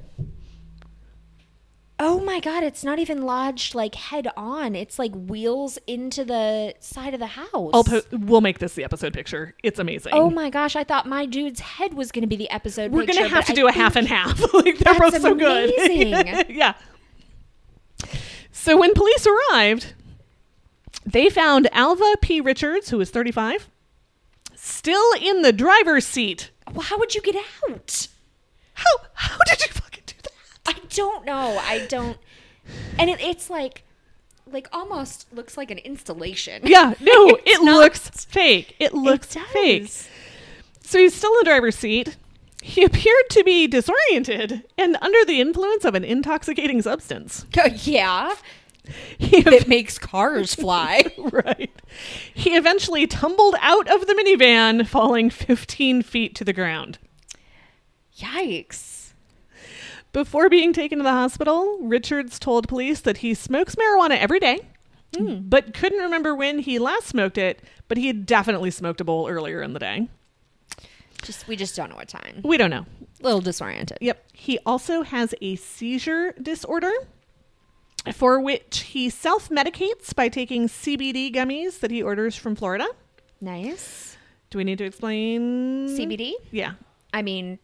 [1.99, 4.75] Oh my god, it's not even lodged like head on.
[4.75, 7.71] It's like wheels into the side of the house.
[7.73, 9.55] I'll po- we'll make this the episode picture.
[9.63, 10.13] It's amazing.
[10.13, 12.97] Oh my gosh, I thought my dude's head was going to be the episode picture.
[12.97, 14.39] We're gonna have to do a half and half.
[14.55, 15.73] like they're both so good.
[16.51, 16.75] yeah.
[18.51, 19.95] So when police arrived,
[21.05, 22.41] they found Alva P.
[22.41, 23.69] Richards, who was 35,
[24.55, 26.51] still in the driver's seat.
[26.73, 27.37] Well, how would you get
[27.69, 28.09] out?
[28.75, 30.33] How how did you fucking do that?
[30.67, 31.59] I don't know.
[31.59, 32.17] I don't.
[32.99, 33.83] And it, it's like,
[34.51, 36.63] like almost looks like an installation.
[36.65, 38.77] Yeah, no, it not- looks fake.
[38.79, 39.91] It looks It fake.
[40.83, 42.17] So he's still in the driver's seat.
[42.63, 47.45] He appeared to be disoriented and under the influence of an intoxicating substance.
[47.83, 48.35] yeah,
[49.19, 51.05] He it makes cars fly.
[51.17, 51.71] right.
[52.35, 56.99] He eventually tumbled out of the minivan, falling 15 feet to the ground.
[58.19, 59.13] Yikes.
[60.13, 64.61] Before being taken to the hospital, Richards told police that he smokes marijuana every day,
[65.17, 65.39] hmm.
[65.41, 69.29] but couldn't remember when he last smoked it, but he had definitely smoked a bowl
[69.29, 70.09] earlier in the day.
[71.23, 72.41] Just we just don't know what time.
[72.45, 72.85] We don't know.
[73.21, 73.99] A little disoriented.
[74.01, 74.23] Yep.
[74.33, 76.93] He also has a seizure disorder
[78.15, 82.87] for which he self medicates by taking CBD gummies that he orders from Florida.
[83.41, 84.17] Nice.
[84.51, 85.89] Do we need to explain?
[85.89, 86.33] CBD.
[86.51, 86.73] Yeah.
[87.15, 87.59] I mean,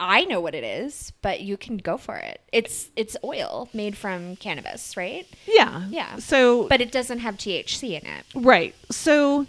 [0.00, 2.40] I know what it is, but you can go for it.
[2.52, 5.26] It's it's oil made from cannabis, right?
[5.46, 5.84] Yeah.
[5.88, 6.16] Yeah.
[6.18, 8.24] So, But it doesn't have THC in it.
[8.34, 8.74] right.
[8.90, 9.46] So,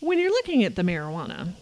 [0.00, 1.54] when you're looking at the marijuana,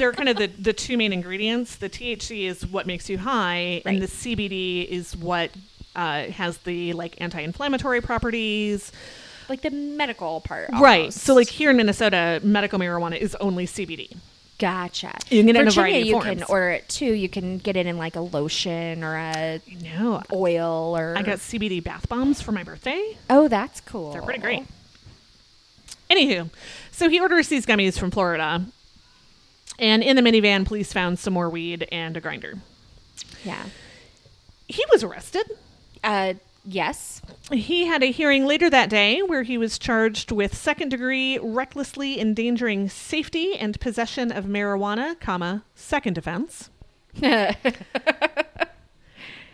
[0.00, 1.76] they're kind of the, the two main ingredients.
[1.76, 5.50] The THC is what makes you high, and the CBD is what
[5.94, 8.90] uh, has the like anti-inflammatory properties.
[9.48, 10.70] Like the medical part.
[10.80, 11.12] Right.
[11.12, 14.16] So, like here in Minnesota, medical marijuana is only CBD.
[14.58, 15.12] Gotcha.
[15.30, 17.12] You can get it in a Virginia, variety of you can order it too.
[17.12, 21.16] You can get it in like a lotion or a No, oil or.
[21.16, 23.16] I got CBD bath bombs for my birthday.
[23.28, 24.12] Oh, that's cool.
[24.12, 24.64] They're pretty great.
[26.10, 26.50] Anywho,
[26.90, 28.66] so he orders these gummies from Florida,
[29.80, 32.58] and in the minivan, police found some more weed and a grinder.
[33.44, 33.64] Yeah.
[34.68, 35.50] He was arrested.
[36.04, 37.22] Uh, Yes.
[37.50, 42.20] He had a hearing later that day where he was charged with second degree recklessly
[42.20, 46.68] endangering safety and possession of marijuana, comma, second offense.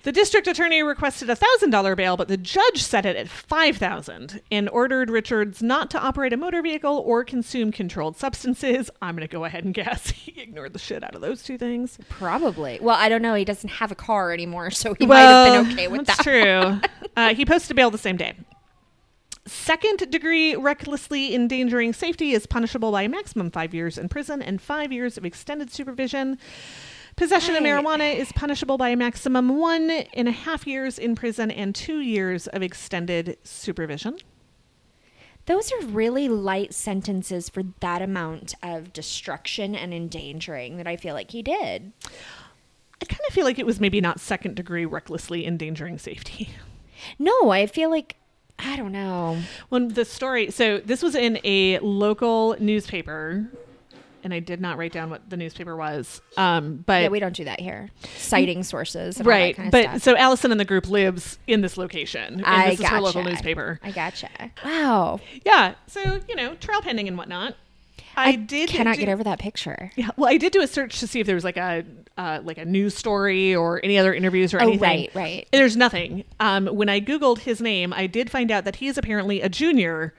[0.06, 3.76] The district attorney requested a thousand dollar bail, but the judge set it at five
[3.76, 8.88] thousand and ordered Richards not to operate a motor vehicle or consume controlled substances.
[9.02, 11.98] I'm gonna go ahead and guess he ignored the shit out of those two things.
[12.08, 12.78] Probably.
[12.80, 13.34] Well, I don't know.
[13.34, 16.24] He doesn't have a car anymore, so he Well, might have been okay with that's
[16.24, 16.24] that.
[16.24, 17.10] That's true.
[17.16, 18.34] uh, he posted bail the same day.
[19.44, 24.62] Second degree recklessly endangering safety is punishable by a maximum five years in prison and
[24.62, 26.38] five years of extended supervision.
[27.16, 31.50] Possession of marijuana is punishable by a maximum one and a half years in prison
[31.50, 34.18] and two years of extended supervision.
[35.46, 41.14] Those are really light sentences for that amount of destruction and endangering that I feel
[41.14, 41.92] like he did.
[43.00, 46.50] I kind of feel like it was maybe not second degree recklessly endangering safety.
[47.18, 48.16] No, I feel like
[48.58, 49.42] I don't know.
[49.68, 53.50] When the story, so this was in a local newspaper,
[54.26, 56.20] and I did not write down what the newspaper was.
[56.36, 57.88] Um, but yeah, we don't do that here.
[58.18, 60.02] Citing sources, and right, All that kind but of stuff.
[60.02, 63.22] so Allison and the group lives in this location, and I this is her local
[63.22, 63.30] gotcha.
[63.32, 63.80] newspaper.
[63.82, 64.28] I gotcha.
[64.64, 67.54] Wow, Yeah, so you know, trial pending and whatnot.
[68.18, 69.92] I, did cannot do- get over that picture.
[69.94, 71.84] Yeah, well, I did do a search to see if there was like a
[72.16, 74.80] uh, like a news story or any other interviews or Oh, anything.
[74.80, 75.48] right, right.
[75.52, 76.24] And there's nothing.
[76.40, 79.50] Um, when I googled his name, I did find out that he is apparently a
[79.50, 80.14] junior,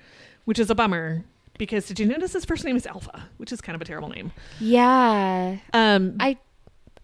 [0.46, 1.24] which is a bummer.
[1.58, 4.10] Because did you notice his first name is Alpha, which is kind of a terrible
[4.10, 4.32] name.
[4.60, 6.38] Yeah, Um, I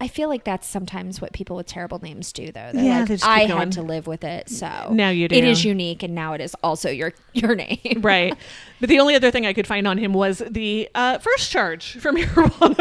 [0.00, 2.70] I feel like that's sometimes what people with terrible names do, though.
[2.72, 3.58] They're Yeah, like, they just keep I going.
[3.58, 5.36] had to live with it, so Now you do.
[5.36, 8.00] It is unique, and now it is also your your name.
[8.00, 8.36] right.
[8.80, 11.96] But the only other thing I could find on him was the uh, first charge
[12.00, 12.76] for marijuana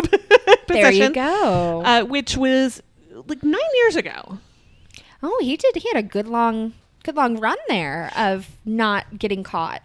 [0.67, 0.67] possession.
[0.67, 1.83] There you go.
[1.85, 2.81] Uh, which was
[3.27, 4.39] like nine years ago.
[5.21, 5.75] oh, he did.
[5.75, 9.81] He had a good long good long run there of not getting caught.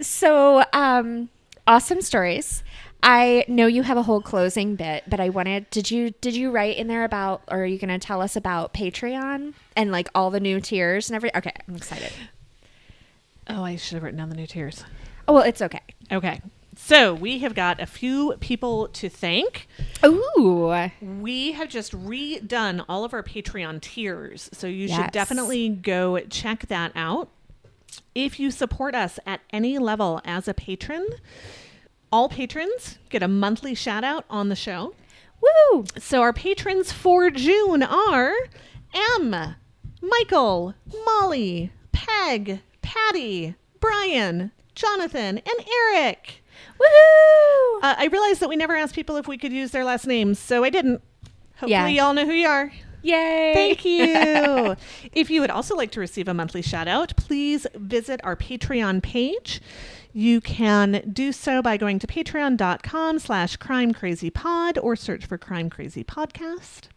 [0.00, 1.30] So, um,
[1.66, 2.62] awesome stories.
[3.02, 6.50] I know you have a whole closing bit, but I wanted did you did you
[6.50, 10.08] write in there about or are you going to tell us about Patreon and like
[10.14, 11.38] all the new tiers and everything?
[11.38, 12.12] Okay, I'm excited.
[13.48, 14.82] Oh, I should have written down the new tiers.
[15.28, 15.82] Oh, well, it's okay.
[16.10, 16.40] Okay.
[16.76, 19.66] So we have got a few people to thank.
[20.04, 20.90] Ooh.
[21.00, 24.50] We have just redone all of our Patreon tiers.
[24.52, 27.30] So you should definitely go check that out.
[28.14, 31.06] If you support us at any level as a patron,
[32.12, 34.94] all patrons get a monthly shout out on the show.
[35.40, 35.84] Woo!
[35.98, 38.32] So our patrons for June are
[39.16, 39.54] M,
[40.00, 46.42] Michael, Molly, Peg, Patty, Brian, Jonathan, and Eric.
[46.80, 47.82] Woohoo!
[47.82, 50.38] Uh, I realized that we never asked people if we could use their last names,
[50.38, 51.02] so I didn't.
[51.56, 51.86] Hopefully, Yeah.
[51.88, 52.72] y'all know who you are.
[53.06, 53.52] Yay!
[53.54, 54.76] Thank you.
[55.12, 59.02] if you would also like to receive a monthly shout out, please visit our Patreon
[59.02, 59.60] page.
[60.12, 65.38] You can do so by going to patreon.com slash crime crazy pod or search for
[65.38, 66.88] crime crazy podcast.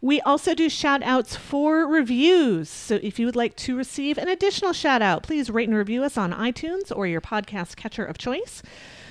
[0.00, 2.70] We also do shout outs for reviews.
[2.70, 6.02] So if you would like to receive an additional shout out, please rate and review
[6.02, 8.62] us on iTunes or your podcast catcher of choice.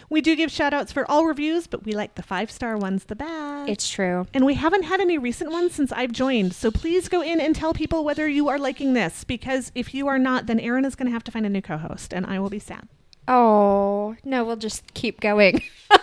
[0.10, 3.06] We do give shout outs for all reviews, but we like the five star ones
[3.06, 3.70] the best.
[3.70, 4.26] It's true.
[4.34, 6.54] And we haven't had any recent ones since I've joined.
[6.54, 10.08] So please go in and tell people whether you are liking this because if you
[10.08, 12.26] are not, then Erin is going to have to find a new co host and
[12.26, 12.88] I will be sad.
[13.28, 15.62] Oh, no, we'll just keep going.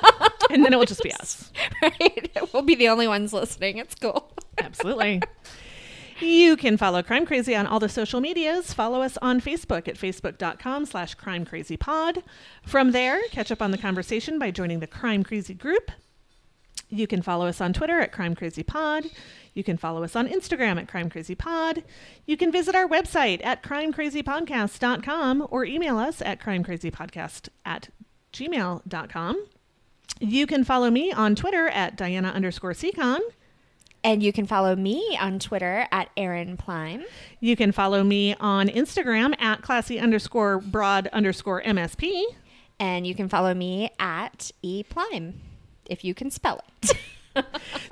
[0.51, 1.51] And then it will just be us.
[1.83, 2.31] right?
[2.53, 3.79] We'll be the only ones listening.
[3.79, 4.33] It's cool.
[4.59, 5.23] Absolutely.
[6.21, 8.73] You can follow Crime Crazy on all the social medias.
[8.73, 12.23] Follow us on Facebook at facebook.com slash crime crazy pod.
[12.65, 15.91] From there, catch up on the conversation by joining the Crime Crazy group.
[16.89, 19.07] You can follow us on Twitter at Crime Crazy Pod.
[19.55, 21.83] You can follow us on Instagram at Crime Crazy Pod.
[22.27, 27.89] You can visit our website at crimecrazypodcast.com or email us at crimecrazypodcast at
[28.33, 29.47] gmail.com.
[30.21, 33.19] You can follow me on Twitter at Diana underscore Seacon.
[34.07, 37.05] And you can follow me on Twitter at Erin Plime.
[37.41, 42.23] You can follow me on Instagram at classy underscore broad underscore MSP.
[42.79, 45.41] And you can follow me at E Plime,
[45.87, 46.93] if you can spell it.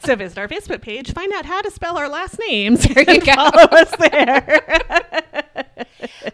[0.03, 3.21] So visit our Facebook page, find out how to spell our last names, There you
[3.21, 3.35] go.
[3.35, 4.63] follow us there.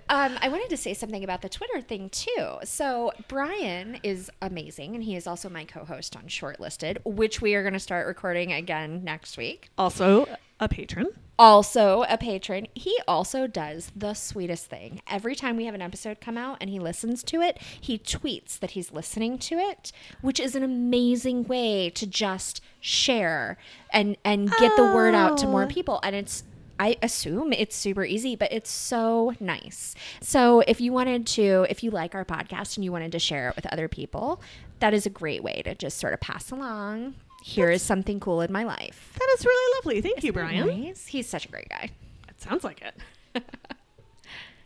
[0.09, 2.57] Um, I wanted to say something about the Twitter thing too.
[2.65, 7.63] So Brian is amazing, and he is also my co-host on Shortlisted, which we are
[7.63, 9.69] going to start recording again next week.
[9.79, 10.27] also
[10.63, 11.07] a patron.
[11.39, 12.67] Also a patron.
[12.75, 15.01] He also does the sweetest thing.
[15.09, 18.59] Every time we have an episode come out and he listens to it, he tweets
[18.59, 23.57] that he's listening to it, which is an amazing way to just share
[23.91, 25.67] and and get the word out to more Oh.
[25.67, 25.99] people.
[26.03, 26.43] And it's
[26.81, 29.95] I assume it's super easy, but it's so nice.
[30.23, 33.51] So if you wanted to, if you like our podcast and you wanted to share
[33.51, 34.41] it with other people,
[34.79, 37.17] that is a great way to just sort of pass along.
[37.45, 39.13] Here is something cool in my life.
[39.19, 40.01] That is really lovely.
[40.01, 40.67] Thank you, Brian.
[40.67, 41.07] Nice.
[41.07, 41.91] He's such a great guy.
[42.29, 43.45] It sounds like it.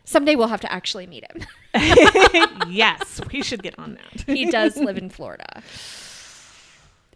[0.05, 1.45] Someday we'll have to actually meet him.
[2.69, 4.21] yes, we should get on that.
[4.25, 5.61] he does live in Florida.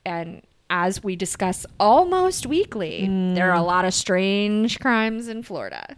[0.05, 5.95] And as we discuss almost weekly, there are a lot of strange crimes in Florida.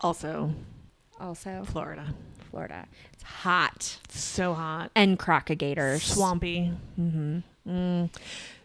[0.00, 0.54] Also,
[1.20, 2.14] Also, Florida.
[2.50, 2.86] Florida.
[3.12, 3.98] It's hot.
[4.08, 4.90] So hot.
[4.96, 6.00] And crocogators.
[6.00, 6.72] Swampy.
[6.98, 8.06] Mm-hmm.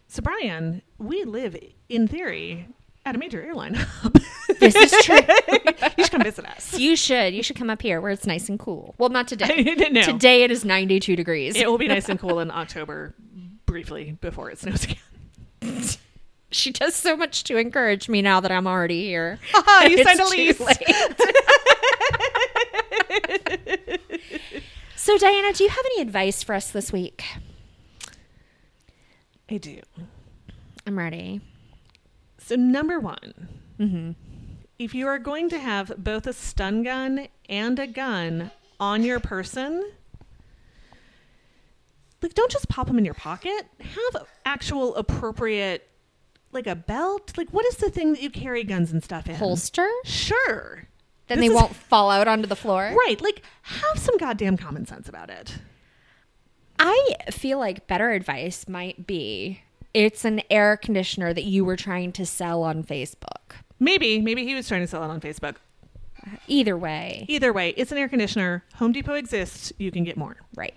[0.08, 1.58] So, Brian, we live,
[1.90, 2.68] in theory,
[3.06, 4.18] at a major airline hub.
[4.60, 5.18] This is true.
[5.98, 6.78] you should come visit us.
[6.80, 7.34] you should.
[7.34, 8.96] You should come up here where it's nice and cool.
[8.98, 9.64] Well, not today.
[9.92, 10.02] no.
[10.02, 11.56] Today it is 92 degrees.
[11.58, 13.14] It will be nice and cool in October,
[13.66, 14.98] briefly, before it snows again.
[16.52, 19.40] She does so much to encourage me now that I'm already here.
[19.52, 20.58] Haha, you signed a lease.
[24.96, 27.24] so, Diana, do you have any advice for us this week?
[29.50, 29.82] I do.
[30.88, 31.42] I'm ready.
[32.40, 33.50] So, number one,
[33.80, 34.12] Mm-hmm.
[34.80, 39.20] if you are going to have both a stun gun and a gun on your
[39.20, 39.92] person,
[42.26, 43.68] like don't just pop them in your pocket.
[43.80, 45.88] Have actual appropriate,
[46.52, 47.34] like a belt.
[47.38, 49.36] Like what is the thing that you carry guns and stuff in?
[49.36, 49.88] Holster?
[50.04, 50.88] Sure.
[51.28, 52.96] Then This they is- won't fall out onto the floor.
[53.08, 53.20] Right.
[53.22, 55.58] Like have some goddamn common sense about it.
[56.78, 59.62] I feel like better advice might be
[59.94, 63.54] it's an air conditioner that you were trying to sell on Facebook.
[63.80, 65.56] Maybe, maybe he was trying to sell it on Facebook.
[66.48, 68.64] Either way, Either way, it's an air conditioner.
[68.76, 69.72] Home Depot exists.
[69.78, 70.36] You can get more.
[70.56, 70.74] right.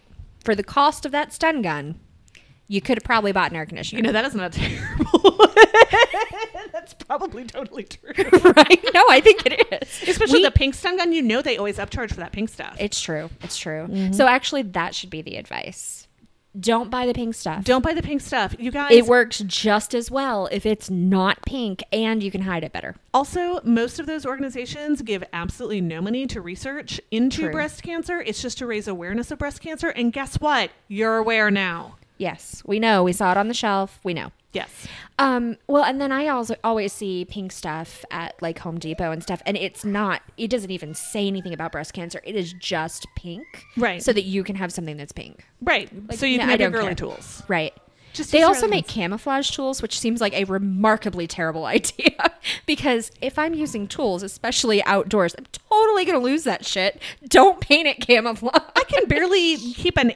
[0.49, 2.01] For the cost of that stun gun,
[2.69, 3.99] you could have probably bought an air conditioner.
[3.99, 5.45] You know, that is not terrible.
[6.73, 8.15] That's probably totally true.
[8.17, 8.85] right?
[8.95, 10.09] No, I think it is.
[10.09, 12.75] Especially We- the pink stun gun, you know they always upcharge for that pink stuff.
[12.81, 13.29] It's true.
[13.43, 13.89] It's true.
[13.89, 14.15] Mm-hmm.
[14.15, 16.08] So actually, that should be the advice.
[16.59, 17.65] Don't buy the pink stuff.
[17.65, 18.57] Don't buy the pink stuff.
[18.59, 22.65] You guys It works just as well if it's not pink and you can hide
[22.65, 22.97] it better.
[23.13, 27.53] also most of those organizations give absolutely no money to research into True.
[27.53, 28.21] breast cancer.
[28.23, 29.89] It's just to raise awareness of breast cancer.
[29.91, 30.71] And guess what?
[30.89, 31.98] You're aware now.
[32.19, 33.03] Yes, we know.
[33.05, 34.01] We saw it on the shelf.
[34.05, 34.33] We know.
[34.53, 34.87] Yes.
[35.19, 39.23] Um, well, and then I also always see pink stuff at like Home Depot and
[39.23, 40.23] stuff, and it's not.
[40.37, 42.21] It doesn't even say anything about breast cancer.
[42.25, 43.47] It is just pink,
[43.77, 44.03] Right.
[44.03, 45.89] So that you can have something that's pink, Right.
[46.09, 46.95] Like, so you no, can have your girly care.
[46.95, 47.43] tools.
[47.47, 47.73] right?
[48.15, 52.17] Just They also make camouflage tools, which seems like a remarkably terrible idea.
[52.67, 57.01] because if I'm using tools, especially outdoors, I'm totally gonna lose that shit.
[57.29, 58.55] Don't paint it camouflage.
[58.75, 60.15] I can barely keep an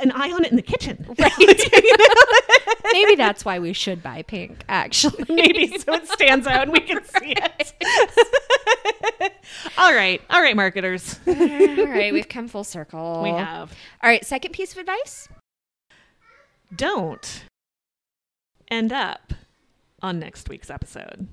[0.00, 1.06] an eye on it in the kitchen.
[1.18, 1.32] Right.
[2.92, 4.62] Maybe that's why we should buy pink.
[4.68, 7.72] Actually, Maybe so it stands out and we can see it.
[9.78, 10.20] all right.
[10.30, 11.18] All right, marketers.
[11.26, 13.20] All right, we've come full circle.
[13.22, 13.72] We have.
[14.02, 15.28] All right, second piece of advice.
[16.74, 17.44] Don't
[18.70, 19.32] end up
[20.02, 21.28] on next week's episode.